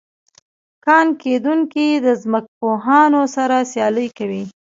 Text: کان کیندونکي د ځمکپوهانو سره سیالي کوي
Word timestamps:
کان 0.85 1.07
کیندونکي 1.21 1.87
د 2.05 2.07
ځمکپوهانو 2.21 3.21
سره 3.35 3.55
سیالي 3.71 4.07
کوي 4.17 4.43